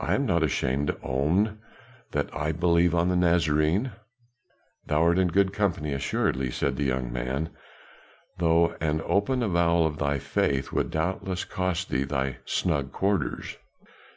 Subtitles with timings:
[0.00, 1.60] I am not ashamed to own
[2.10, 3.92] that I believe on the Nazarene."
[4.88, 7.50] "Thou art in good company, assuredly," said the young man,
[8.38, 13.56] "though an open avowal of thy faith would doubtless cost thee thy snug quarters.